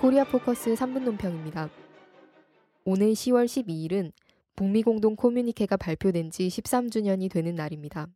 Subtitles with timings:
[0.00, 1.68] 코리아 포커스 3분 논평입니다.
[2.84, 4.12] 오늘 10월 12일은
[4.54, 8.06] 북미 공동 코뮤니케가 발표된 지 13주년이 되는 날입니다.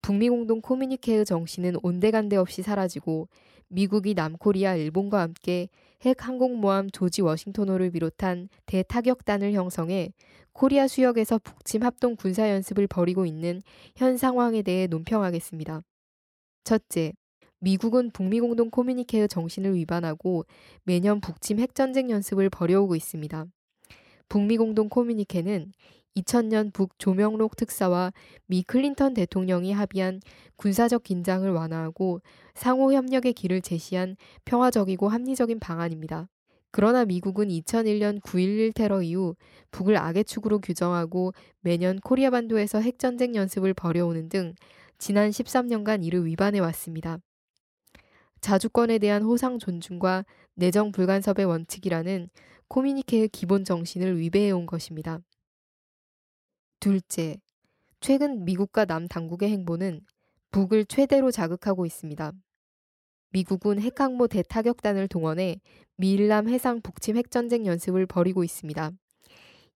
[0.00, 3.28] 북미 공동 코뮤니케의 정신은 온데간데 없이 사라지고
[3.68, 5.68] 미국이 남코리아, 일본과 함께
[6.00, 10.14] 핵 항공모함 조지 워싱턴호를 비롯한 대타격단을 형성해
[10.54, 13.60] 코리아 수역에서 북침 합동 군사 연습을 벌이고 있는
[13.96, 15.82] 현 상황에 대해 논평하겠습니다.
[16.64, 17.12] 첫째,
[17.64, 20.44] 미국은 북미 공동 코뮤니케의 정신을 위반하고
[20.82, 23.46] 매년 북침 핵전쟁 연습을 벌여오고 있습니다.
[24.28, 25.70] 북미 공동 코뮤니케는
[26.16, 28.12] 2000년 북 조명록 특사와
[28.46, 30.20] 미 클린턴 대통령이 합의한
[30.56, 32.20] 군사적 긴장을 완화하고
[32.54, 36.28] 상호 협력의 길을 제시한 평화적이고 합리적인 방안입니다.
[36.72, 39.36] 그러나 미국은 2001년 9.11 테러 이후
[39.70, 44.54] 북을 악의 축으로 규정하고 매년 코리아 반도에서 핵전쟁 연습을 벌여오는 등
[44.98, 47.20] 지난 13년간 이를 위반해 왔습니다.
[48.42, 52.28] 자주권에 대한 호상 존중과 내정 불간섭의 원칙이라는
[52.66, 55.20] 코미니케의 기본 정신을 위배해 온 것입니다.
[56.80, 57.36] 둘째,
[58.00, 60.00] 최근 미국과 남 당국의 행보는
[60.50, 62.32] 북을 최대로 자극하고 있습니다.
[63.30, 65.60] 미국은 핵항모 대타격단을 동원해
[65.96, 68.90] 미일남 해상 북침 핵전쟁 연습을 벌이고 있습니다.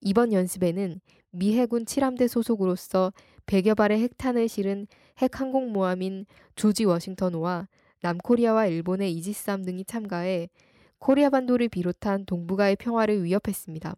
[0.00, 1.00] 이번 연습에는
[1.32, 3.12] 미 해군 7함대 소속으로서
[3.44, 4.86] 100여 발의 핵탄을 실은
[5.18, 6.24] 핵항공모함인
[6.56, 7.68] 조지 워싱턴호와
[8.04, 10.50] 남코리아와 일본의 이지스함 등이 참가해
[10.98, 13.96] 코리아 반도를 비롯한 동북아의 평화를 위협했습니다.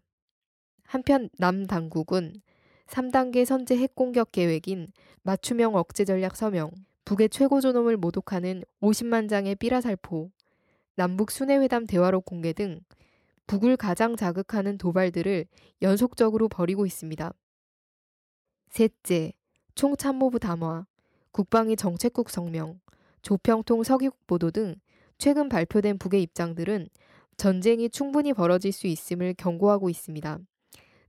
[0.85, 2.41] 한편 남 당국은
[2.85, 6.71] 3단계 선제 핵공격 계획인 맞춤형 억제 전략 서명,
[7.03, 10.31] 북의 최고 존엄을 모독하는 50만 장의 삐라살포,
[10.95, 12.79] 남북 수뇌회담 대화록 공개 등
[13.45, 15.47] 북을 가장 자극하는 도발들을
[15.81, 17.33] 연속적으로 벌이고 있습니다.
[18.69, 19.33] 셋째,
[19.75, 20.85] 총참모부 담화,
[21.33, 22.79] 국방위 정책국 성명,
[23.21, 24.75] 조평통 서기국 보도 등
[25.17, 26.87] 최근 발표된 북의 입장들은
[27.37, 30.39] 전쟁이 충분히 벌어질 수 있음을 경고하고 있습니다.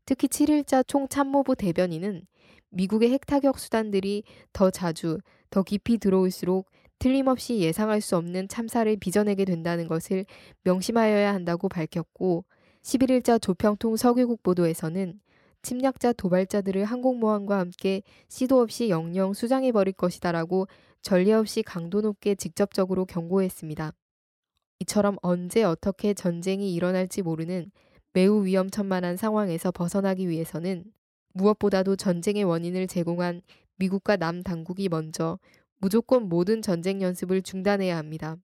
[0.04, 2.26] 특히 7일자 총참모부 대변인은
[2.70, 5.18] 미국의 핵타격 수단들이 더 자주,
[5.50, 10.26] 더 깊이 들어올수록 틀림없이 예상할 수 없는 참사를 빚어내게 된다는 것을
[10.64, 12.44] 명심하여야 한다고 밝혔고
[12.82, 15.20] 11일자 조평통 서귀국 보도에서는
[15.62, 20.66] 침략자 도발자들을 항공모함과 함께 시도 없이 영영 수장해버릴 것이다라고
[21.02, 23.92] 전례 없이 강도 높게 직접적으로 경고했습니다.
[24.80, 27.70] 이처럼 언제 어떻게 전쟁이 일어날지 모르는
[28.12, 30.84] 매우 위험천만한 상황에서 벗어나기 위해서는
[31.32, 33.42] 무엇보다도 전쟁의 원인을 제공한
[33.76, 35.38] 미국과 남 당국이 먼저
[35.78, 38.36] 무조건 모든 전쟁 연습을 중단해야 합니다.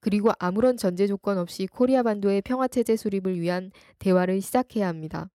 [0.00, 5.30] 그리고 아무런 전제 조건 없이 코리아 반도의 평화체제 수립을 위한 대화를 시작해야 합니다.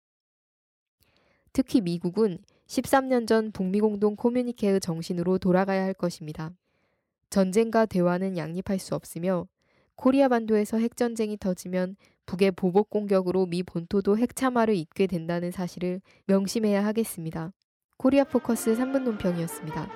[1.54, 2.40] 특히 미국은
[2.72, 6.52] 13년 전 북미 공동 코뮤니케의 정신으로 돌아가야 할 것입니다.
[7.30, 9.46] 전쟁과 대화는 양립할 수 없으며
[9.96, 17.52] 코리아 반도에서 핵전쟁이 터지면 북의 보복 공격으로 미 본토도 핵참화를 입게 된다는 사실을 명심해야 하겠습니다.
[17.98, 19.90] 코리아 포커스 3분 논평이었습니다.